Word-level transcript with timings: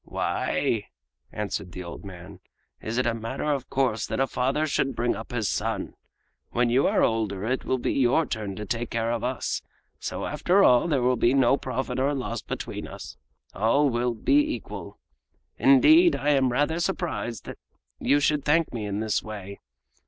"Why," 0.03 0.87
answered 1.31 1.73
the 1.73 1.83
old 1.83 2.03
man, 2.03 2.39
"it 2.81 2.87
is 2.87 2.97
a 2.97 3.13
matter 3.13 3.43
of 3.53 3.69
course 3.69 4.07
that 4.07 4.19
a 4.19 4.25
father 4.25 4.65
should 4.65 4.95
bring 4.95 5.15
up 5.15 5.31
his 5.31 5.47
son. 5.47 5.93
When 6.49 6.71
you 6.71 6.87
are 6.87 7.03
older 7.03 7.45
it 7.45 7.65
will 7.65 7.77
be 7.77 7.93
your 7.93 8.25
turn 8.25 8.55
to 8.55 8.65
take 8.65 8.89
care 8.89 9.11
of 9.11 9.23
us, 9.23 9.61
so 9.99 10.25
after 10.25 10.63
all 10.63 10.87
there 10.87 11.03
will 11.03 11.17
be 11.17 11.35
no 11.35 11.55
profit 11.55 11.99
or 11.99 12.15
loss 12.15 12.41
between 12.41 12.87
us—all 12.87 13.91
will 13.91 14.15
be 14.15 14.37
equal. 14.39 14.97
Indeed, 15.59 16.15
I 16.15 16.29
am 16.29 16.51
rather 16.51 16.79
surprised 16.79 17.45
that 17.45 17.59
you 17.99 18.19
should 18.19 18.43
thank 18.43 18.73
me 18.73 18.87
in 18.87 19.01
this 19.01 19.21
way!" 19.21 19.59